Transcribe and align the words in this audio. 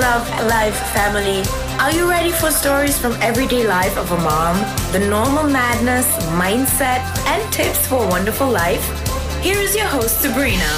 Love 0.00 0.30
Life 0.46 0.78
family. 0.94 1.42
Are 1.80 1.90
you 1.90 2.08
ready 2.08 2.30
for 2.30 2.52
stories 2.52 2.96
from 2.96 3.14
everyday 3.20 3.66
life 3.66 3.98
of 3.98 4.12
a 4.12 4.16
mom? 4.18 4.56
The 4.92 5.00
normal 5.00 5.50
madness, 5.50 6.06
mindset, 6.38 7.02
and 7.26 7.52
tips 7.52 7.84
for 7.88 8.04
a 8.04 8.06
wonderful 8.06 8.48
life? 8.48 8.84
Here 9.42 9.58
is 9.58 9.74
your 9.74 9.86
host, 9.86 10.22
Sabrina. 10.22 10.70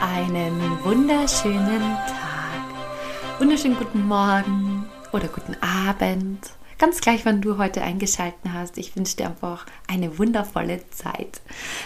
Einen 0.00 0.78
wunderschönen 0.84 1.82
Tag, 2.06 3.40
wunderschönen 3.40 3.76
guten 3.76 4.06
Morgen 4.06 4.86
oder 5.10 5.26
guten 5.26 5.56
Abend. 5.60 6.50
Ganz 6.78 7.00
gleich, 7.00 7.26
wann 7.26 7.40
du 7.40 7.58
heute 7.58 7.82
eingeschaltet 7.82 8.52
hast. 8.52 8.78
Ich 8.78 8.94
wünsche 8.94 9.16
dir 9.16 9.26
einfach 9.26 9.66
eine 9.88 10.20
wundervolle 10.20 10.88
Zeit. 10.90 11.40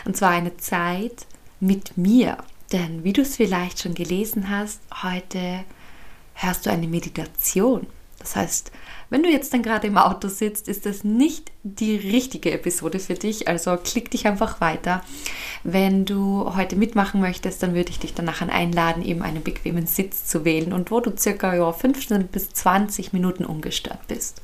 Und 0.04 0.14
zwar 0.14 0.29
eine 0.29 0.59
Zeit 0.59 1.25
mit 1.59 1.96
mir. 1.96 2.36
Denn 2.73 3.04
wie 3.04 3.12
du 3.12 3.23
es 3.23 3.36
vielleicht 3.36 3.80
schon 3.80 3.95
gelesen 3.95 4.48
hast, 4.48 4.80
heute 5.02 5.65
hörst 6.34 6.66
du 6.66 6.70
eine 6.70 6.88
Meditation. 6.88 7.87
Das 8.19 8.37
heißt, 8.37 8.70
wenn 9.10 9.23
du 9.23 9.29
jetzt 9.29 9.52
dann 9.52 9.62
gerade 9.62 9.88
im 9.88 9.98
Auto 9.98 10.29
sitzt, 10.29 10.69
ist 10.69 10.87
das 10.87 11.02
nicht 11.05 11.51
die 11.65 11.96
richtige 11.96 12.52
Episode 12.52 12.98
für 13.01 13.15
dich. 13.15 13.48
Also 13.48 13.77
klick 13.77 14.10
dich 14.10 14.27
einfach 14.27 14.60
weiter. 14.60 15.02
Wenn 15.65 16.05
du 16.05 16.55
heute 16.56 16.77
mitmachen 16.77 17.20
möchtest, 17.20 17.62
dann 17.62 17.74
würde 17.74 17.91
ich 17.91 17.98
dich 17.98 18.15
dann 18.15 18.24
nachher 18.24 18.48
einladen, 18.51 19.04
eben 19.04 19.23
einen 19.23 19.43
bequemen 19.43 19.87
Sitz 19.87 20.24
zu 20.24 20.45
wählen 20.45 20.73
und 20.73 20.91
wo 20.91 21.01
du 21.01 21.15
circa 21.16 21.54
ja, 21.54 21.73
15 21.73 22.29
bis 22.29 22.51
20 22.51 23.12
Minuten 23.12 23.45
ungestört 23.45 24.07
bist. 24.07 24.41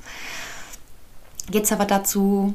Jetzt 1.51 1.73
aber 1.73 1.87
dazu, 1.87 2.53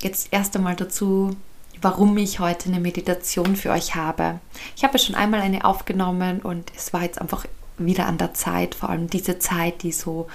jetzt 0.00 0.28
erst 0.32 0.54
einmal 0.54 0.76
dazu, 0.76 1.34
warum 1.80 2.16
ich 2.18 2.40
heute 2.40 2.68
eine 2.68 2.80
Meditation 2.80 3.56
für 3.56 3.70
euch 3.70 3.94
habe. 3.94 4.40
Ich 4.76 4.84
habe 4.84 4.98
schon 4.98 5.14
einmal 5.14 5.40
eine 5.40 5.64
aufgenommen 5.64 6.40
und 6.40 6.72
es 6.76 6.92
war 6.92 7.02
jetzt 7.02 7.20
einfach 7.20 7.44
wieder 7.78 8.06
an 8.06 8.18
der 8.18 8.34
Zeit, 8.34 8.74
vor 8.74 8.90
allem 8.90 9.08
diese 9.08 9.38
Zeit, 9.38 9.82
die 9.82 9.92
so 9.92 10.26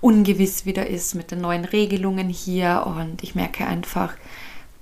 ungewiss 0.00 0.66
wieder 0.66 0.86
ist 0.86 1.14
mit 1.14 1.30
den 1.30 1.40
neuen 1.40 1.64
Regelungen 1.64 2.28
hier 2.28 2.84
und 2.86 3.22
ich 3.22 3.34
merke 3.34 3.66
einfach, 3.66 4.14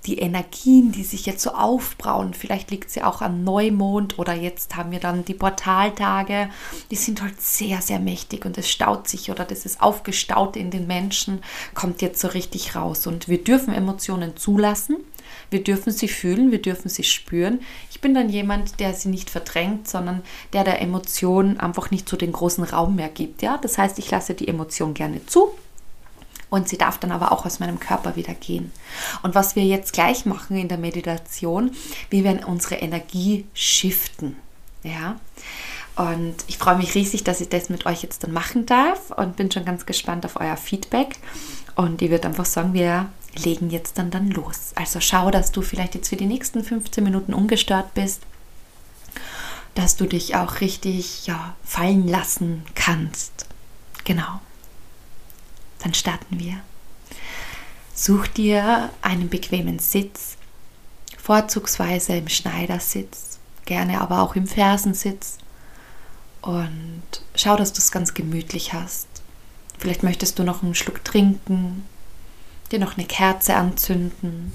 die 0.07 0.19
Energien, 0.19 0.93
die 0.93 1.05
sich 1.05 1.27
jetzt 1.27 1.43
so 1.43 1.51
aufbrauen, 1.51 2.35
vielleicht 2.35 2.71
liegt 2.71 2.91
sie 2.91 3.03
auch 3.03 3.21
am 3.21 3.45
Neumond 3.45 4.19
oder 4.19 4.35
jetzt 4.35 4.77
haben 4.77 4.93
wir 4.93 5.01
dann 5.01 5.25
die 5.25 5.35
Portaltage, 5.35 6.49
die 6.91 6.97
sind 6.97 7.23
halt 7.23 7.41
sehr, 7.41 7.83
sehr 7.83 7.99
mächtig 7.99 8.47
und 8.47 8.57
es 8.57 8.71
staut 8.71 9.09
sich 9.09 9.31
oder 9.31 9.45
das 9.45 9.67
ist 9.67 9.83
aufgestaut 9.83 10.57
in 10.57 10.71
den 10.71 10.87
Menschen, 10.87 11.43
kommt 11.75 12.03
jetzt 12.03 12.21
so 12.21 12.29
richtig 12.29 12.75
raus 12.75 13.07
und 13.07 13.29
wir 13.29 13.43
dürfen 13.43 13.75
Emotionen 13.75 14.37
zulassen 14.37 14.97
wir 15.51 15.65
dürfen 15.65 15.93
sie 15.93 16.09
fühlen, 16.09 16.51
wir 16.53 16.63
dürfen 16.63 16.89
sie 16.89 17.03
spüren. 17.03 17.61
Ich 17.91 18.01
bin 18.01 18.15
dann 18.15 18.29
jemand, 18.29 18.79
der 18.81 18.95
sie 18.95 19.09
nicht 19.09 19.31
verdrängt, 19.31 19.89
sondern 19.89 20.23
der 20.53 20.65
der 20.65 20.81
Emotion 20.81 21.59
einfach 21.59 21.91
nicht 21.91 22.09
so 22.09 22.17
den 22.17 22.33
großen 22.33 22.65
Raum 22.65 22.97
mehr 22.97 23.09
gibt. 23.09 23.43
Ja? 23.43 23.59
Das 23.59 23.77
heißt, 23.77 23.99
ich 23.99 24.11
lasse 24.11 24.35
die 24.35 24.49
Emotion 24.49 24.95
gerne 24.95 25.27
zu, 25.27 25.53
und 26.51 26.69
sie 26.69 26.77
darf 26.77 26.99
dann 26.99 27.13
aber 27.13 27.33
auch 27.33 27.47
aus 27.47 27.61
meinem 27.61 27.81
Körper 27.81 28.17
wieder 28.17 28.35
gehen. 28.35 28.73
Und 29.23 29.35
was 29.35 29.57
wir 29.57 29.65
jetzt 29.65 29.93
gleich 29.93 30.27
machen 30.27 30.57
in 30.57 30.69
der 30.69 30.79
Meditation, 30.79 31.71
wir 32.11 32.25
werden 32.25 32.45
unsere 32.45 32.77
Energie 32.77 33.47
shiften. 33.55 34.37
Ja. 34.83 35.17
Und 35.97 36.35
ich 36.47 36.59
freue 36.59 36.77
mich 36.77 36.95
riesig, 36.95 37.25
dass 37.25 37.41
ich 37.41 37.49
das 37.49 37.69
mit 37.69 37.87
euch 37.87 38.03
jetzt 38.03 38.25
dann 38.25 38.33
machen 38.33 38.67
darf 38.67 39.11
und 39.11 39.37
bin 39.37 39.51
schon 39.51 39.65
ganz 39.65 39.87
gespannt 39.87 40.25
auf 40.25 40.39
euer 40.41 40.57
Feedback. 40.57 41.17
Und 41.77 42.03
ich 42.03 42.11
würde 42.11 42.29
einfach 42.29 42.47
sagen, 42.47 42.75
wir 42.75 43.09
legen 43.37 43.71
jetzt 43.71 43.99
dann 43.99 44.11
dann 44.11 44.31
los. 44.31 44.73
Also 44.75 45.01
schau, 45.01 45.31
dass 45.31 45.53
du 45.53 45.63
vielleicht 45.63 45.95
jetzt 45.95 46.09
für 46.09 46.17
die 46.17 46.27
nächsten 46.27 46.65
15 46.65 47.05
Minuten 47.05 47.35
ungestört 47.35 47.95
bist, 47.95 48.23
dass 49.75 49.97
du 49.97 50.07
dich 50.07 50.35
auch 50.35 50.61
richtig 50.61 51.27
ja, 51.27 51.55
fallen 51.65 52.09
lassen 52.09 52.65
kannst. 52.75 53.47
Genau. 54.05 54.41
Dann 55.83 55.95
starten 55.95 56.39
wir. 56.39 56.61
Such 57.95 58.27
dir 58.29 58.91
einen 59.03 59.29
bequemen 59.29 59.79
Sitz, 59.79 60.37
vorzugsweise 61.19 62.15
im 62.15 62.29
Schneidersitz, 62.29 63.39
gerne 63.67 64.01
aber 64.01 64.23
auch 64.23 64.37
im 64.37 64.47
Fersensitz. 64.47 65.39
Und 66.41 67.03
schau, 67.35 67.57
dass 67.57 67.73
du 67.73 67.79
es 67.79 67.93
ganz 67.93 68.15
gemütlich 68.15 68.73
hast. 68.73 69.09
Vielleicht 69.79 70.03
möchtest 70.03 70.39
du 70.39 70.45
noch 70.45 70.63
einen 70.63 70.75
Schluck 70.75 71.05
trinken 71.05 71.85
dir 72.71 72.79
noch 72.79 72.97
eine 72.97 73.07
Kerze 73.07 73.57
anzünden, 73.57 74.53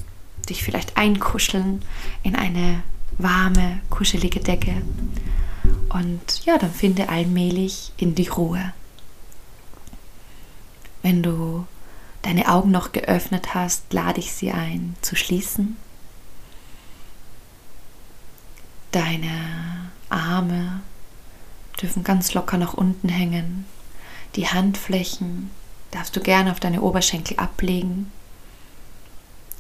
dich 0.50 0.64
vielleicht 0.64 0.98
einkuscheln 0.98 1.82
in 2.24 2.36
eine 2.36 2.82
warme, 3.18 3.82
kuschelige 3.90 4.40
Decke. 4.40 4.82
Und 5.90 6.46
ja, 6.46 6.58
dann 6.58 6.72
finde 6.72 7.10
allmählich 7.10 7.92
in 7.98 8.16
die 8.16 8.28
Ruhe. 8.28 8.74
Wenn 11.06 11.22
du 11.22 11.68
deine 12.24 12.48
Augen 12.48 12.72
noch 12.72 12.92
geöffnet 12.92 13.54
hast, 13.54 13.94
lade 13.94 14.20
ich 14.20 14.34
sie 14.34 14.52
ein 14.52 14.96
zu 15.04 15.16
schließen. 15.16 15.78
Deine 18.92 19.92
Arme 20.10 20.82
dürfen 21.80 22.04
ganz 22.04 22.34
locker 22.34 22.58
nach 22.58 22.74
unten 22.74 23.08
hängen. 23.08 23.66
Die 24.36 24.48
Handflächen 24.48 25.52
darfst 25.92 26.16
du 26.16 26.22
gerne 26.22 26.52
auf 26.52 26.60
deine 26.60 26.82
Oberschenkel 26.82 27.38
ablegen, 27.38 28.12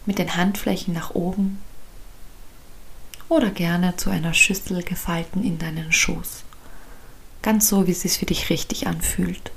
mit 0.07 0.17
den 0.17 0.35
Handflächen 0.35 0.95
nach 0.95 1.11
oben 1.11 1.61
oder 3.29 3.51
gerne 3.51 3.95
zu 3.97 4.09
einer 4.09 4.33
Schüssel 4.33 4.81
gefalten 4.81 5.43
in 5.43 5.59
deinen 5.59 5.91
Schoß. 5.91 6.43
Ganz 7.43 7.67
so, 7.67 7.85
wie 7.85 7.91
es 7.91 8.01
sich 8.01 8.17
für 8.17 8.25
dich 8.25 8.49
richtig 8.49 8.87
anfühlt. 8.87 9.51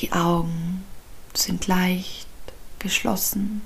Die 0.00 0.12
Augen 0.12 0.84
sind 1.34 1.66
leicht 1.66 2.26
geschlossen. 2.78 3.60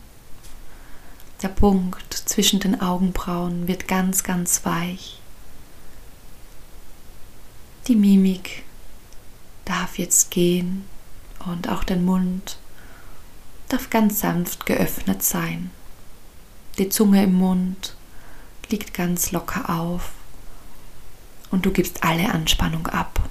Der 1.43 1.49
Punkt 1.49 2.13
zwischen 2.13 2.59
den 2.59 2.81
Augenbrauen 2.81 3.69
wird 3.69 3.87
ganz, 3.87 4.25
ganz 4.25 4.65
weich. 4.65 5.21
Die 7.87 7.95
Mimik 7.95 8.65
darf 9.65 9.99
jetzt 9.99 10.33
gehen 10.33 10.85
und 11.47 11.69
auch 11.69 11.85
dein 11.85 12.05
Mund 12.05 12.59
darf 13.69 13.91
ganz 13.91 14.19
sanft 14.21 14.67
geöffnet 14.67 15.23
sein. 15.23 15.71
Die 16.79 16.89
Zunge 16.89 17.23
im 17.23 17.35
Mund 17.35 17.95
liegt 18.71 18.93
ganz 18.93 19.31
locker 19.31 19.71
auf 19.71 20.11
und 21.53 21.65
du 21.65 21.71
gibst 21.71 22.03
alle 22.03 22.33
Anspannung 22.33 22.89
ab. 22.89 23.29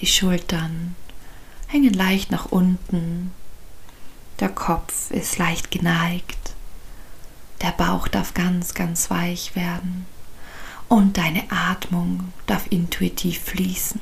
Die 0.00 0.06
Schultern 0.06 0.94
hängen 1.68 1.94
leicht 1.94 2.30
nach 2.30 2.46
unten, 2.46 3.32
der 4.40 4.50
Kopf 4.50 5.10
ist 5.10 5.38
leicht 5.38 5.70
geneigt. 5.70 6.54
Der 7.62 7.70
Bauch 7.72 8.06
darf 8.06 8.34
ganz, 8.34 8.74
ganz 8.74 9.10
weich 9.10 9.56
werden 9.56 10.06
und 10.88 11.16
deine 11.16 11.50
Atmung 11.50 12.32
darf 12.46 12.66
intuitiv 12.70 13.40
fließen. 13.40 14.00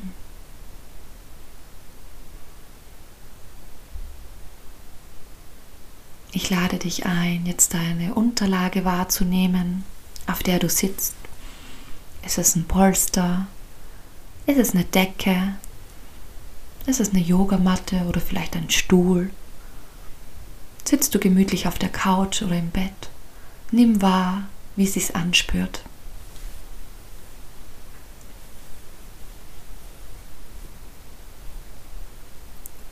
Ich 6.33 6.51
lade 6.51 6.79
dich 6.79 7.07
ein, 7.07 7.47
jetzt 7.47 7.75
deine 7.75 8.15
Unterlage 8.15 8.85
wahrzunehmen, 8.85 9.85
auf 10.27 10.43
der 10.43 10.59
du 10.59 10.69
sitzt. 10.69 11.15
Ist 12.27 12.39
es 12.39 12.57
ein 12.57 12.65
Polster? 12.65 13.47
Ist 14.47 14.59
es 14.59 14.73
eine 14.73 14.85
Decke? 14.85 15.55
Ist 16.87 17.01
es 17.01 17.11
eine 17.11 17.21
Yogamatte 17.21 18.05
oder 18.09 18.21
vielleicht 18.21 18.57
ein 18.57 18.69
Stuhl? 18.69 19.31
Sitzt 20.85 21.15
du 21.15 21.19
gemütlich 21.19 21.67
auf 21.67 21.79
der 21.79 21.89
Couch 21.89 22.43
oder 22.43 22.59
im 22.59 22.71
Bett? 22.71 23.09
Nimm 23.71 24.03
wahr, 24.03 24.43
wie 24.77 24.85
es 24.85 24.93
sich 24.95 25.17
anspürt. 25.17 25.83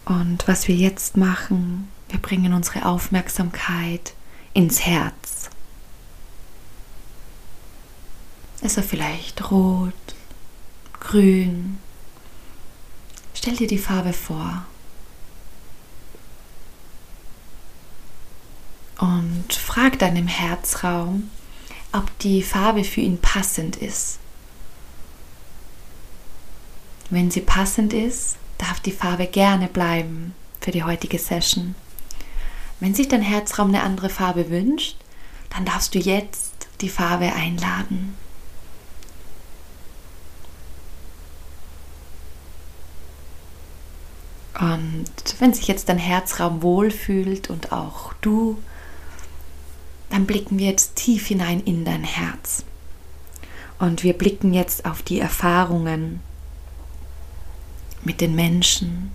Und 0.06 0.48
was 0.48 0.68
wir 0.68 0.74
jetzt 0.74 1.16
machen, 1.16 1.88
wir 2.08 2.18
bringen 2.18 2.54
unsere 2.54 2.86
Aufmerksamkeit 2.86 4.14
ins 4.54 4.80
Herz. 4.84 5.50
Ist 8.62 8.76
er 8.76 8.82
vielleicht 8.82 9.50
rot, 9.50 9.92
grün? 10.98 11.78
Stell 13.42 13.56
dir 13.56 13.66
die 13.66 13.78
Farbe 13.78 14.12
vor. 14.12 14.64
und 19.02 19.52
frag 19.52 19.98
deinem 19.98 20.28
Herzraum, 20.28 21.28
ob 21.92 22.16
die 22.20 22.40
Farbe 22.44 22.84
für 22.84 23.00
ihn 23.00 23.18
passend 23.18 23.76
ist. 23.76 24.20
Wenn 27.10 27.28
sie 27.28 27.40
passend 27.40 27.92
ist, 27.92 28.36
darf 28.58 28.78
die 28.78 28.92
Farbe 28.92 29.26
gerne 29.26 29.66
bleiben 29.66 30.34
für 30.60 30.70
die 30.70 30.84
heutige 30.84 31.18
Session. 31.18 31.74
Wenn 32.78 32.94
sich 32.94 33.08
dein 33.08 33.22
Herzraum 33.22 33.68
eine 33.68 33.82
andere 33.82 34.08
Farbe 34.08 34.50
wünscht, 34.50 34.96
dann 35.50 35.64
darfst 35.64 35.96
du 35.96 35.98
jetzt 35.98 36.68
die 36.80 36.88
Farbe 36.88 37.32
einladen. 37.32 38.16
Und 44.60 45.06
wenn 45.38 45.54
sich 45.54 45.66
jetzt 45.66 45.88
dein 45.88 45.99
Herzraum 45.99 46.62
wohlfühlt 46.62 47.49
und 47.49 47.72
auch 47.72 48.12
du, 48.20 48.58
dann 50.10 50.26
blicken 50.26 50.58
wir 50.58 50.66
jetzt 50.66 50.96
tief 50.96 51.26
hinein 51.26 51.60
in 51.60 51.84
dein 51.84 52.04
Herz. 52.04 52.64
Und 53.78 54.02
wir 54.02 54.12
blicken 54.12 54.52
jetzt 54.52 54.84
auf 54.84 55.02
die 55.02 55.19
Erfahrungen 55.19 56.20
mit 58.04 58.20
den 58.20 58.34
Menschen, 58.34 59.10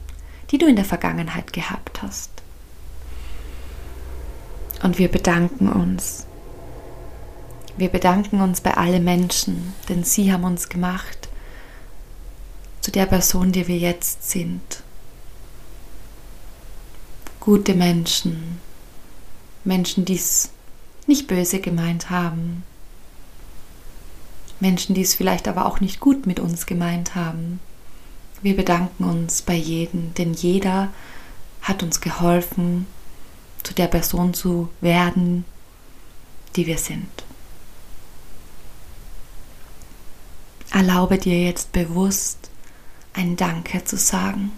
die 0.49 0.57
du 0.57 0.65
in 0.65 0.75
der 0.75 0.85
Vergangenheit 0.85 1.53
gehabt 1.53 2.01
hast. 2.01 2.31
Und 4.81 4.97
wir 4.97 5.09
bedanken 5.09 5.69
uns. 5.69 6.25
Wir 7.77 7.89
bedanken 7.89 8.41
uns 8.41 8.61
bei 8.61 8.75
allen 8.75 9.03
Menschen, 9.03 9.73
denn 9.87 10.03
sie 10.03 10.33
haben 10.33 10.45
uns 10.45 10.67
gemacht 10.67 11.29
zu 12.81 12.89
der 12.89 13.05
Person, 13.05 13.51
die 13.51 13.67
wir 13.67 13.77
jetzt 13.77 14.29
sind 14.29 14.81
gute 17.47 17.75
Menschen, 17.75 18.59
Menschen, 19.63 20.03
die 20.03 20.15
es 20.15 20.49
nicht 21.05 21.27
böse 21.27 21.61
gemeint 21.61 22.09
haben, 22.09 22.65
Menschen, 24.59 24.93
die 24.93 25.01
es 25.01 25.15
vielleicht 25.15 25.47
aber 25.47 25.65
auch 25.65 25.79
nicht 25.79 26.01
gut 26.01 26.25
mit 26.27 26.41
uns 26.41 26.65
gemeint 26.65 27.15
haben. 27.15 27.61
Wir 28.41 28.53
bedanken 28.53 29.05
uns 29.05 29.43
bei 29.43 29.53
jedem, 29.53 30.13
denn 30.15 30.33
jeder 30.33 30.89
hat 31.61 31.83
uns 31.83 32.01
geholfen, 32.01 32.85
zu 33.63 33.73
der 33.73 33.87
Person 33.87 34.33
zu 34.33 34.67
werden, 34.81 35.45
die 36.57 36.67
wir 36.67 36.77
sind. 36.77 37.07
Erlaube 40.71 41.17
dir 41.17 41.41
jetzt 41.41 41.71
bewusst 41.71 42.49
ein 43.13 43.37
Danke 43.37 43.85
zu 43.85 43.95
sagen 43.95 44.51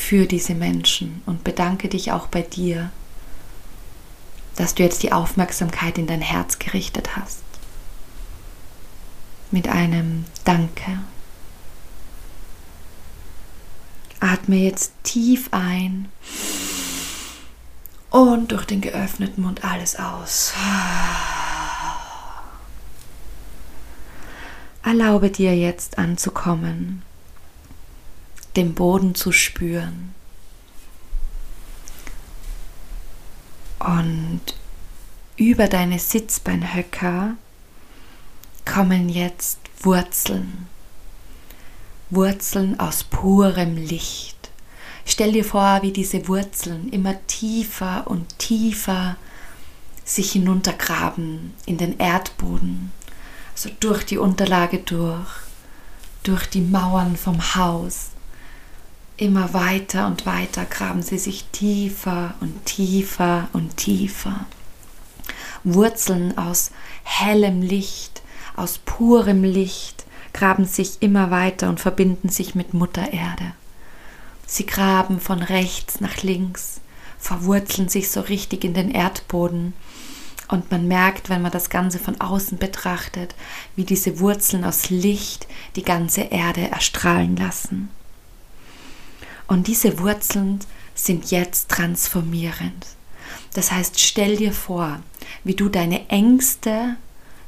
für 0.00 0.26
diese 0.26 0.54
Menschen 0.54 1.22
und 1.26 1.44
bedanke 1.44 1.88
dich 1.88 2.10
auch 2.10 2.26
bei 2.26 2.42
dir, 2.42 2.90
dass 4.56 4.74
du 4.74 4.82
jetzt 4.82 5.02
die 5.02 5.12
Aufmerksamkeit 5.12 5.98
in 5.98 6.06
dein 6.06 6.22
Herz 6.22 6.58
gerichtet 6.58 7.16
hast. 7.16 7.42
Mit 9.50 9.68
einem 9.68 10.24
Danke. 10.44 10.98
Atme 14.18 14.56
jetzt 14.56 14.92
tief 15.02 15.48
ein 15.52 16.08
und 18.10 18.52
durch 18.52 18.64
den 18.64 18.80
geöffneten 18.80 19.42
Mund 19.42 19.64
alles 19.64 19.96
aus. 19.96 20.54
Erlaube 24.82 25.30
dir 25.30 25.56
jetzt 25.56 25.98
anzukommen 25.98 27.02
den 28.56 28.74
Boden 28.74 29.14
zu 29.14 29.32
spüren. 29.32 30.14
Und 33.78 34.40
über 35.36 35.68
deine 35.68 35.98
Sitzbeinhöcker 35.98 37.34
kommen 38.66 39.08
jetzt 39.08 39.58
Wurzeln. 39.80 40.68
Wurzeln 42.10 42.78
aus 42.78 43.04
purem 43.04 43.76
Licht. 43.76 44.50
Stell 45.06 45.32
dir 45.32 45.44
vor, 45.44 45.80
wie 45.82 45.92
diese 45.92 46.28
Wurzeln 46.28 46.90
immer 46.90 47.14
tiefer 47.26 48.06
und 48.06 48.38
tiefer 48.38 49.16
sich 50.04 50.32
hinuntergraben 50.32 51.54
in 51.66 51.78
den 51.78 51.98
Erdboden, 51.98 52.92
also 53.52 53.70
durch 53.80 54.04
die 54.04 54.18
Unterlage 54.18 54.78
durch, 54.78 55.28
durch 56.22 56.46
die 56.46 56.60
Mauern 56.60 57.16
vom 57.16 57.54
Haus, 57.54 58.10
Immer 59.20 59.52
weiter 59.52 60.06
und 60.06 60.24
weiter 60.24 60.64
graben 60.64 61.02
sie 61.02 61.18
sich 61.18 61.44
tiefer 61.52 62.32
und 62.40 62.64
tiefer 62.64 63.50
und 63.52 63.76
tiefer. 63.76 64.46
Wurzeln 65.62 66.38
aus 66.38 66.70
hellem 67.02 67.60
Licht, 67.60 68.22
aus 68.56 68.78
purem 68.78 69.44
Licht, 69.44 70.06
graben 70.32 70.64
sich 70.64 71.02
immer 71.02 71.30
weiter 71.30 71.68
und 71.68 71.80
verbinden 71.80 72.30
sich 72.30 72.54
mit 72.54 72.72
Mutter 72.72 73.12
Erde. 73.12 73.52
Sie 74.46 74.64
graben 74.64 75.20
von 75.20 75.42
rechts 75.42 76.00
nach 76.00 76.22
links, 76.22 76.80
verwurzeln 77.18 77.90
sich 77.90 78.10
so 78.10 78.22
richtig 78.22 78.64
in 78.64 78.72
den 78.72 78.90
Erdboden. 78.90 79.74
Und 80.48 80.70
man 80.70 80.88
merkt, 80.88 81.28
wenn 81.28 81.42
man 81.42 81.52
das 81.52 81.68
Ganze 81.68 81.98
von 81.98 82.18
außen 82.22 82.56
betrachtet, 82.56 83.34
wie 83.76 83.84
diese 83.84 84.18
Wurzeln 84.18 84.64
aus 84.64 84.88
Licht 84.88 85.46
die 85.76 85.84
ganze 85.84 86.22
Erde 86.22 86.70
erstrahlen 86.70 87.36
lassen. 87.36 87.90
Und 89.50 89.66
diese 89.66 89.98
Wurzeln 89.98 90.60
sind 90.94 91.32
jetzt 91.32 91.70
transformierend. 91.70 92.86
Das 93.52 93.72
heißt, 93.72 93.98
stell 93.98 94.36
dir 94.36 94.52
vor, 94.52 95.00
wie 95.42 95.54
du 95.54 95.68
deine 95.68 96.08
Ängste, 96.08 96.94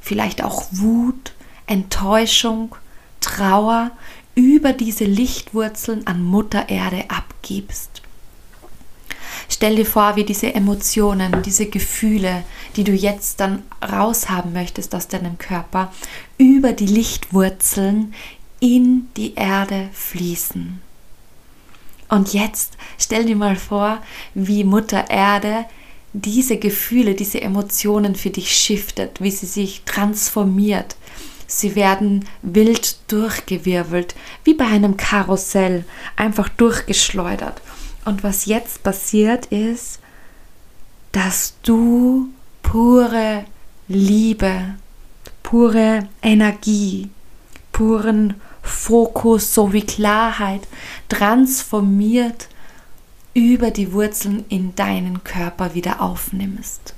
vielleicht 0.00 0.43
auch 0.43 0.64
Wut, 0.72 1.32
Enttäuschung, 1.69 2.75
Trauer 3.20 3.93
über 4.34 4.72
diese 4.72 5.04
Lichtwurzeln 5.04 6.04
an 6.08 6.25
Mutter 6.25 6.69
Erde 6.69 7.04
abgibst. 7.08 8.02
Stell 9.48 9.76
dir 9.76 9.87
vor, 9.87 10.16
wie 10.16 10.25
diese 10.25 10.52
Emotionen, 10.56 11.40
diese 11.43 11.66
Gefühle, 11.66 12.43
die 12.75 12.82
du 12.82 12.90
jetzt 12.90 13.38
dann 13.38 13.62
raushaben 13.81 14.52
möchtest 14.52 14.93
aus 14.96 15.06
deinem 15.06 15.38
Körper, 15.38 15.93
über 16.37 16.72
die 16.72 16.87
Lichtwurzeln 16.87 18.12
in 18.58 19.06
die 19.16 19.34
Erde 19.37 19.88
fließen. 19.93 20.81
Und 22.12 22.35
jetzt 22.35 22.76
stell 22.99 23.25
dir 23.25 23.37
mal 23.37 23.56
vor, 23.56 24.03
wie 24.35 24.64
Mutter 24.64 25.09
Erde 25.09 25.64
diese 26.12 26.59
Gefühle, 26.59 27.14
diese 27.14 27.41
Emotionen 27.41 28.17
für 28.17 28.29
dich 28.29 28.55
shiftet, 28.55 29.23
wie 29.23 29.31
sie 29.31 29.47
sich 29.47 29.85
transformiert. 29.87 30.94
Sie 31.47 31.75
werden 31.75 32.26
wild 32.43 32.99
durchgewirbelt, 33.11 34.14
wie 34.44 34.53
bei 34.53 34.67
einem 34.67 34.99
Karussell, 34.99 35.87
einfach 36.14 36.50
durchgeschleudert. 36.50 37.62
Und 38.05 38.23
was 38.23 38.44
jetzt 38.44 38.82
passiert 38.82 39.47
ist, 39.47 39.98
dass 41.13 41.55
du 41.63 42.29
pure 42.63 43.46
Liebe, 43.89 44.75
pure 45.43 46.10
Energie, 46.20 47.08
puren 47.72 48.34
Fokus 48.62 49.54
sowie 49.54 49.82
Klarheit 49.82 50.62
transformiert 51.08 52.48
über 53.34 53.70
die 53.70 53.92
Wurzeln 53.92 54.44
in 54.48 54.74
deinen 54.74 55.24
Körper 55.24 55.74
wieder 55.74 56.00
aufnimmst. 56.00 56.94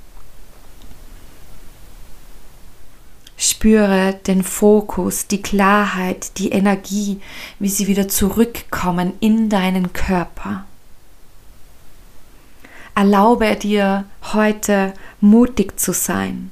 Spüre 3.37 4.13
den 4.27 4.43
Fokus, 4.43 5.27
die 5.27 5.41
Klarheit, 5.41 6.37
die 6.37 6.49
Energie, 6.49 7.19
wie 7.59 7.69
sie 7.69 7.87
wieder 7.87 8.07
zurückkommen 8.07 9.13
in 9.19 9.49
deinen 9.49 9.91
Körper. 9.91 10.65
Erlaube 12.95 13.57
dir 13.57 14.05
heute 14.33 14.93
mutig 15.19 15.77
zu 15.79 15.91
sein, 15.91 16.51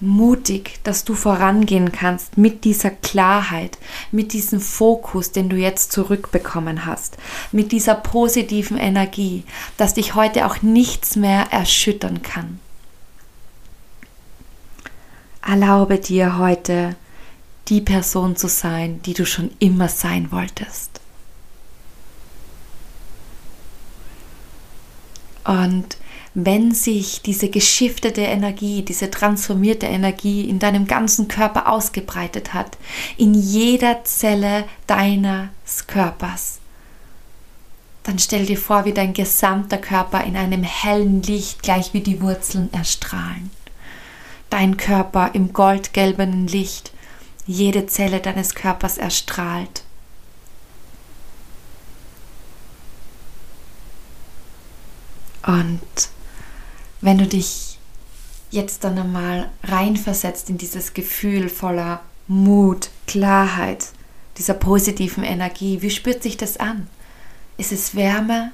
mutig, 0.00 0.80
dass 0.82 1.04
du 1.04 1.14
vorangehen 1.14 1.92
kannst 1.92 2.36
mit 2.36 2.64
dieser 2.64 2.90
Klarheit, 2.90 3.78
mit 4.10 4.32
diesem 4.32 4.60
Fokus, 4.60 5.32
den 5.32 5.48
du 5.48 5.56
jetzt 5.56 5.92
zurückbekommen 5.92 6.86
hast, 6.86 7.16
mit 7.52 7.72
dieser 7.72 7.94
positiven 7.94 8.76
Energie, 8.76 9.44
dass 9.76 9.94
dich 9.94 10.14
heute 10.14 10.46
auch 10.46 10.62
nichts 10.62 11.16
mehr 11.16 11.52
erschüttern 11.52 12.22
kann. 12.22 12.60
Erlaube 15.46 15.98
dir 15.98 16.38
heute 16.38 16.96
die 17.68 17.80
Person 17.80 18.36
zu 18.36 18.48
sein, 18.48 19.00
die 19.02 19.14
du 19.14 19.26
schon 19.26 19.50
immer 19.58 19.88
sein 19.88 20.32
wolltest. 20.32 21.00
Und 25.44 25.96
wenn 26.34 26.72
sich 26.72 27.22
diese 27.22 27.48
geschiftete 27.48 28.22
Energie, 28.22 28.82
diese 28.82 29.08
transformierte 29.08 29.86
Energie 29.86 30.48
in 30.48 30.58
deinem 30.58 30.86
ganzen 30.86 31.28
Körper 31.28 31.70
ausgebreitet 31.70 32.52
hat, 32.52 32.76
in 33.16 33.34
jeder 33.34 34.02
Zelle 34.04 34.64
deines 34.88 35.86
Körpers, 35.86 36.58
dann 38.02 38.18
stell 38.18 38.46
dir 38.46 38.58
vor, 38.58 38.84
wie 38.84 38.92
dein 38.92 39.14
gesamter 39.14 39.78
Körper 39.78 40.24
in 40.24 40.36
einem 40.36 40.64
hellen 40.64 41.22
Licht 41.22 41.62
gleich 41.62 41.94
wie 41.94 42.00
die 42.00 42.20
Wurzeln 42.20 42.70
erstrahlen. 42.72 43.50
Dein 44.50 44.76
Körper 44.76 45.30
im 45.34 45.52
goldgelbenen 45.52 46.48
Licht, 46.48 46.92
jede 47.46 47.86
Zelle 47.86 48.20
deines 48.20 48.54
Körpers 48.54 48.98
erstrahlt. 48.98 49.84
Und 55.46 55.80
wenn 57.04 57.18
du 57.18 57.26
dich 57.26 57.78
jetzt 58.50 58.82
dann 58.82 58.98
einmal 58.98 59.50
reinversetzt 59.62 60.48
in 60.48 60.56
dieses 60.56 60.94
Gefühl 60.94 61.50
voller 61.50 62.00
Mut, 62.28 62.88
Klarheit, 63.06 63.88
dieser 64.38 64.54
positiven 64.54 65.22
Energie, 65.22 65.82
wie 65.82 65.90
spürt 65.90 66.22
sich 66.22 66.38
das 66.38 66.56
an? 66.56 66.88
Ist 67.58 67.72
es 67.72 67.94
Wärme? 67.94 68.52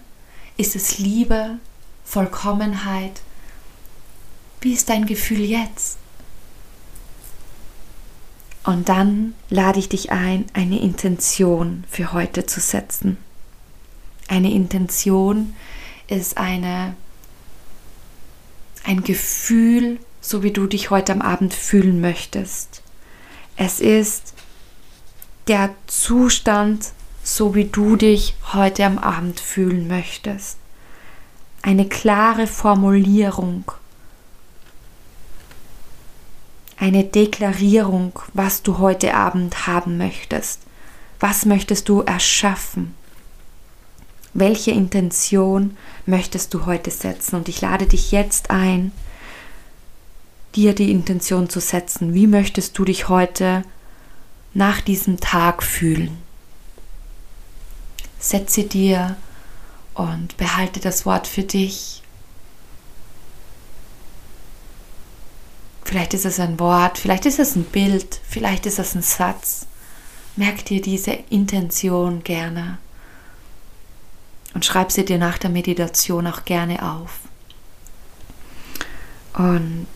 Ist 0.57 0.75
es 0.75 0.99
Liebe? 0.99 1.59
Vollkommenheit? 2.05 3.23
Wie 4.61 4.73
ist 4.73 4.89
dein 4.89 5.07
Gefühl 5.07 5.45
jetzt? 5.45 5.99
Und 8.65 8.89
dann 8.89 9.35
lade 9.49 9.79
ich 9.79 9.89
dich 9.89 10.11
ein, 10.11 10.47
eine 10.55 10.81
Intention 10.81 11.85
für 11.89 12.13
heute 12.13 12.47
zu 12.47 12.59
setzen. 12.59 13.17
Eine 14.27 14.51
Intention 14.53 15.55
ist 16.09 16.37
eine, 16.37 16.95
ein 18.85 19.03
Gefühl, 19.03 19.99
so 20.21 20.43
wie 20.43 20.51
du 20.51 20.67
dich 20.67 20.91
heute 20.91 21.13
am 21.13 21.23
Abend 21.23 21.55
fühlen 21.55 22.01
möchtest. 22.01 22.83
Es 23.57 23.81
ist 23.81 24.35
der 25.49 25.75
Zustand, 25.87 26.93
so 27.23 27.55
wie 27.55 27.65
du 27.65 27.97
dich 27.97 28.35
heute 28.53 28.85
am 28.85 28.99
Abend 28.99 29.41
fühlen 29.41 29.89
möchtest. 29.89 30.59
Eine 31.63 31.87
klare 31.89 32.47
Formulierung 32.47 33.73
eine 36.81 37.05
Deklarierung, 37.05 38.19
was 38.33 38.63
du 38.63 38.79
heute 38.79 39.15
Abend 39.15 39.67
haben 39.67 39.99
möchtest. 39.99 40.63
Was 41.21 41.45
möchtest 41.45 41.91
du 41.91 42.01
erschaffen? 42.01 42.95
Welche 44.33 44.71
Intention 44.71 45.77
möchtest 46.07 46.55
du 46.55 46.67
heute 46.67 46.91
setzen? 46.91 47.37
Und 47.37 47.49
ich 47.49 47.61
lade 47.61 47.87
dich 47.87 48.13
jetzt 48.13 48.51
ein, 48.51 48.93
dir 50.55 50.75
die 50.75 50.91
Intention 50.91 51.49
zu 51.49 51.61
setzen. 51.61 52.15
Wie 52.15 52.27
möchtest 52.27 52.79
du 52.79 52.85
dich 52.85 53.09
heute 53.09 53.65
nach 54.55 54.81
diesem 54.81 55.21
Tag 55.21 55.63
fühlen? 55.63 56.19
Setze 58.19 58.65
dir 58.65 59.17
und 59.95 60.37
behalte 60.37 60.81
das 60.81 61.07
Wort 61.07 61.27
für 61.27 61.43
dich 61.43 62.01
Vielleicht 65.91 66.15
ist 66.15 66.25
es 66.25 66.39
ein 66.39 66.61
Wort, 66.61 66.99
vielleicht 66.99 67.27
ist 67.27 67.41
es 67.41 67.57
ein 67.57 67.65
Bild, 67.65 68.21
vielleicht 68.23 68.65
ist 68.65 68.79
es 68.79 68.95
ein 68.95 69.03
Satz. 69.03 69.67
Merk 70.37 70.65
dir 70.65 70.81
diese 70.81 71.11
Intention 71.31 72.23
gerne 72.23 72.79
und 74.55 74.65
schreib 74.65 74.93
sie 74.93 75.05
dir 75.05 75.19
nach 75.19 75.39
der 75.39 75.51
Meditation 75.51 76.27
auch 76.27 76.45
gerne 76.45 76.83
auf. 76.83 77.21
Und 79.35 79.87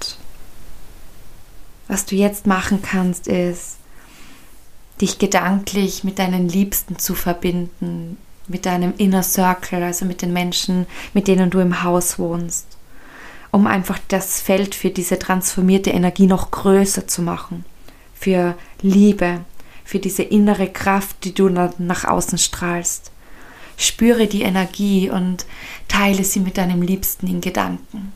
was 1.88 2.06
du 2.06 2.14
jetzt 2.14 2.46
machen 2.46 2.82
kannst, 2.82 3.26
ist, 3.28 3.76
dich 5.00 5.18
gedanklich 5.18 6.04
mit 6.04 6.18
deinen 6.18 6.49
Liebsten 6.49 6.99
zu 6.99 7.14
verbinden, 7.14 8.16
mit 8.46 8.64
deinem 8.64 8.94
Inner 8.96 9.23
Circle, 9.23 9.82
also 9.82 10.04
mit 10.04 10.23
den 10.23 10.32
Menschen, 10.32 10.87
mit 11.12 11.26
denen 11.26 11.50
du 11.50 11.58
im 11.58 11.82
Haus 11.82 12.18
wohnst 12.18 12.75
um 13.54 13.68
einfach 13.68 14.00
das 14.08 14.40
Feld 14.40 14.75
für 14.75 14.90
diese 14.90 15.16
transformierte 15.16 15.90
Energie 15.90 16.26
noch 16.26 16.50
größer 16.50 17.06
zu 17.06 17.23
machen. 17.23 17.64
Für 18.12 18.56
Liebe, 18.82 19.42
für 19.84 20.00
diese 20.00 20.25
innere 20.25 20.66
Kraft, 20.66 21.23
die 21.23 21.34
du 21.34 21.49
nach 21.49 22.04
außen 22.04 22.38
strahlst. 22.38 23.12
Spüre 23.76 24.26
die 24.26 24.43
Energie 24.43 25.11
und 25.11 25.47
teile 25.88 26.25
sie 26.25 26.40
mit 26.40 26.59
deinem 26.59 26.83
Liebsten 26.83 27.26
in 27.26 27.40
Gedanken. 27.40 28.12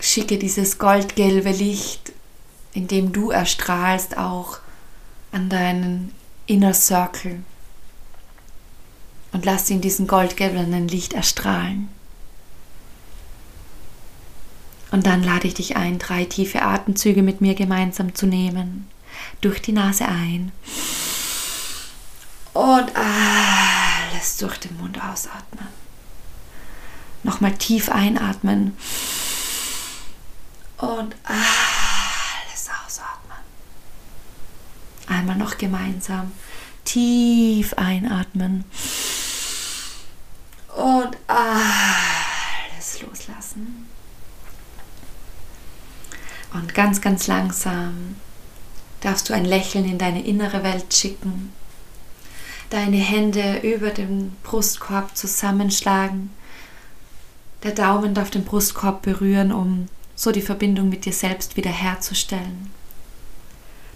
Schicke 0.00 0.38
dieses 0.38 0.78
goldgelbe 0.78 1.50
Licht, 1.50 2.12
in 2.72 2.86
dem 2.86 3.12
du 3.12 3.30
erstrahlst, 3.30 4.16
auch 4.18 4.58
an 5.32 5.48
deinen 5.48 6.12
Inner 6.46 6.74
Circle 6.74 7.40
und 9.32 9.44
lass 9.44 9.66
sie 9.66 9.74
in 9.74 9.80
diesem 9.82 10.06
goldgelben 10.06 10.88
Licht 10.88 11.12
erstrahlen. 11.12 11.88
Und 14.90 15.06
dann 15.06 15.22
lade 15.22 15.46
ich 15.46 15.54
dich 15.54 15.76
ein, 15.76 15.98
drei 15.98 16.24
tiefe 16.24 16.62
Atemzüge 16.62 17.22
mit 17.22 17.42
mir 17.42 17.54
gemeinsam 17.54 18.14
zu 18.14 18.26
nehmen. 18.26 18.86
Durch 19.40 19.60
die 19.62 19.72
Nase 19.72 20.06
ein. 20.06 20.52
Und 22.52 22.90
alles 22.94 24.36
durch 24.38 24.58
den 24.58 24.76
Mund 24.78 24.98
ausatmen. 25.02 25.68
Nochmal 27.22 27.54
tief 27.56 27.88
einatmen. 27.88 28.76
Und 30.78 31.14
alles 31.24 32.70
ausatmen. 32.86 33.38
Einmal 35.06 35.36
noch 35.36 35.58
gemeinsam. 35.58 36.32
Tief 36.84 37.74
einatmen 37.74 38.64
und 40.76 41.16
alles 41.26 43.02
loslassen. 43.02 43.88
Und 46.52 46.74
ganz, 46.74 47.00
ganz 47.00 47.26
langsam 47.26 48.16
darfst 49.00 49.28
du 49.28 49.34
ein 49.34 49.44
Lächeln 49.44 49.84
in 49.84 49.98
deine 49.98 50.24
innere 50.24 50.62
Welt 50.62 50.92
schicken, 50.92 51.52
deine 52.70 52.96
Hände 52.96 53.60
über 53.62 53.90
den 53.90 54.32
Brustkorb 54.42 55.16
zusammenschlagen, 55.16 56.30
der 57.62 57.72
Daumen 57.72 58.14
darf 58.14 58.30
den 58.30 58.44
Brustkorb 58.44 59.02
berühren, 59.02 59.52
um 59.52 59.86
so 60.14 60.32
die 60.32 60.42
Verbindung 60.42 60.88
mit 60.88 61.04
dir 61.04 61.12
selbst 61.12 61.56
wiederherzustellen. 61.56 62.70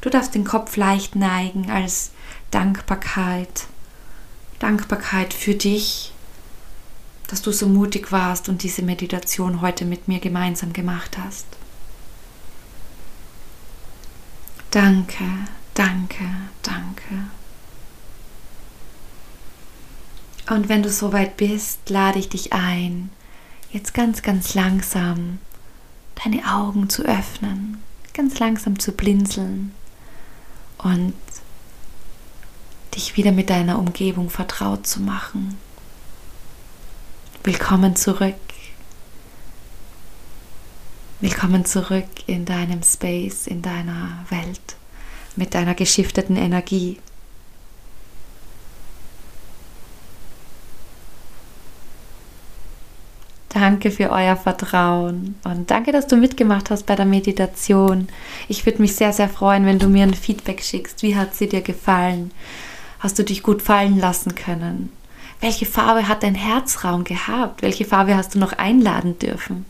Du 0.01 0.11
darfst 0.11 0.35
den 0.35 0.45
Kopf 0.45 0.77
leicht 0.77 1.15
neigen 1.15 1.71
als 1.71 2.11
Dankbarkeit, 2.51 3.67
Dankbarkeit 4.59 5.33
für 5.35 5.55
dich, 5.55 6.13
dass 7.29 7.43
du 7.43 7.53
so 7.53 7.69
mutig 7.69 8.11
warst 8.11 8.49
und 8.49 8.63
diese 8.63 8.83
Meditation 8.83 9.61
heute 9.61 9.85
mit 9.85 10.09
mir 10.09 10.19
gemeinsam 10.19 10.73
gemacht 10.73 11.17
hast. 11.17 11.47
Danke, 14.71 15.25
danke, 15.75 16.25
danke. 16.63 17.31
Und 20.49 20.69
wenn 20.69 20.83
du 20.83 20.91
soweit 20.91 21.37
bist, 21.37 21.91
lade 21.91 22.19
ich 22.19 22.29
dich 22.29 22.53
ein, 22.53 23.11
jetzt 23.73 23.95
ganz, 23.95 24.23
ganz 24.23 24.55
langsam 24.55 25.39
deine 26.23 26.55
Augen 26.55 26.89
zu 26.89 27.03
öffnen, 27.05 27.83
ganz 28.15 28.39
langsam 28.39 28.79
zu 28.79 28.93
blinzeln 28.93 29.73
und 30.79 31.15
dich 32.95 33.17
wieder 33.17 33.33
mit 33.33 33.51
deiner 33.51 33.79
Umgebung 33.79 34.31
vertraut 34.31 34.87
zu 34.87 35.01
machen. 35.01 35.59
Willkommen 37.43 37.97
zurück. 37.97 38.35
Willkommen 41.23 41.67
zurück 41.67 42.09
in 42.29 42.47
deinem 42.47 42.83
Space, 42.83 43.47
in 43.47 43.61
deiner 43.61 44.25
Welt, 44.31 44.77
mit 45.37 45.53
deiner 45.53 45.75
geschifteten 45.75 46.35
Energie. 46.35 46.97
Danke 53.51 53.91
für 53.91 54.09
euer 54.09 54.35
Vertrauen 54.35 55.35
und 55.45 55.71
danke, 55.71 55.93
dass 55.93 56.07
du 56.07 56.17
mitgemacht 56.17 56.71
hast 56.71 56.87
bei 56.87 56.97
der 56.97 57.05
Meditation. 57.05 58.09
Ich 58.49 58.65
würde 58.65 58.81
mich 58.81 58.97
sehr, 58.97 59.13
sehr 59.13 59.29
freuen, 59.29 59.67
wenn 59.67 59.79
du 59.79 59.89
mir 59.89 60.05
ein 60.05 60.15
Feedback 60.15 60.63
schickst. 60.63 61.03
Wie 61.03 61.17
hat 61.17 61.35
sie 61.35 61.51
dir 61.51 61.61
gefallen? 61.61 62.31
Hast 62.99 63.19
du 63.19 63.25
dich 63.25 63.43
gut 63.43 63.61
fallen 63.61 63.99
lassen 63.99 64.35
können? 64.35 64.91
Welche 65.43 65.67
Farbe 65.67 66.09
hat 66.09 66.23
dein 66.23 66.35
Herzraum 66.35 67.05
gehabt? 67.05 67.61
Welche 67.61 67.85
Farbe 67.85 68.17
hast 68.17 68.35
du 68.35 68.39
noch 68.39 68.55
einladen 68.55 69.19
dürfen? 69.19 69.67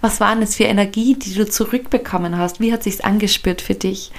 Was 0.00 0.18
waren 0.18 0.40
es 0.40 0.56
für 0.56 0.64
Energie, 0.64 1.14
die 1.14 1.34
du 1.34 1.46
zurückbekommen 1.48 2.38
hast? 2.38 2.58
Wie 2.58 2.72
hat 2.72 2.82
sich's 2.82 3.00
angespürt 3.00 3.60
für 3.60 3.74
dich? 3.74 4.10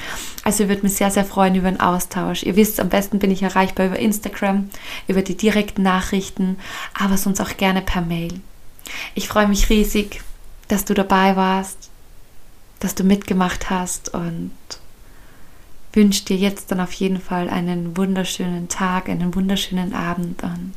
Also 0.44 0.64
ich 0.64 0.70
würde 0.70 0.84
mich 0.84 0.94
sehr, 0.94 1.10
sehr 1.10 1.26
freuen 1.26 1.56
über 1.56 1.70
einen 1.70 1.80
Austausch. 1.80 2.44
Ihr 2.44 2.56
wisst, 2.56 2.80
am 2.80 2.90
besten 2.90 3.18
bin 3.18 3.32
ich 3.32 3.42
erreichbar 3.42 3.88
über 3.88 3.98
Instagram, 3.98 4.70
über 5.08 5.24
die 5.24 5.36
direkten 5.36 5.82
Nachrichten, 5.82 6.58
aber 6.94 7.18
sonst 7.18 7.42
auch 7.42 7.58
gerne 7.58 7.82
per 7.82 8.02
Mail. 8.02 8.42
Ich 9.16 9.28
freue 9.28 9.48
mich 9.48 9.70
riesig, 9.70 10.22
dass 10.68 10.86
du 10.86 10.94
dabei 10.94 11.36
warst, 11.36 11.90
dass 12.80 12.94
du 12.94 13.04
mitgemacht 13.04 13.70
hast 13.70 14.14
und 14.14 14.52
wünsche 15.94 16.26
dir 16.26 16.38
jetzt 16.38 16.72
dann 16.72 16.80
auf 16.80 16.94
jeden 16.94 17.20
Fall 17.20 17.50
einen 17.50 17.98
wunderschönen 17.98 18.70
Tag, 18.70 19.10
einen 19.10 19.36
wunderschönen 19.36 19.94
Abend 19.94 20.44
und 20.44 20.74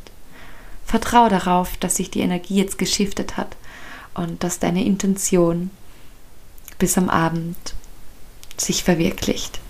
Vertrau 0.84 1.28
darauf, 1.28 1.76
dass 1.78 1.96
sich 1.96 2.10
die 2.10 2.20
Energie 2.20 2.56
jetzt 2.56 2.78
geschiftet 2.78 3.36
hat 3.36 3.56
und 4.14 4.42
dass 4.42 4.58
deine 4.58 4.84
Intention 4.84 5.70
bis 6.78 6.96
am 6.98 7.08
Abend 7.08 7.74
sich 8.56 8.84
verwirklicht. 8.84 9.60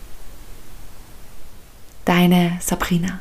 Deine 2.04 2.58
Sabrina. 2.60 3.20